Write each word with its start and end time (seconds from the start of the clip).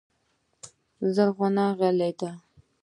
زرغونه 1.13 1.65
غلې 1.77 2.09
ده. 2.19 2.31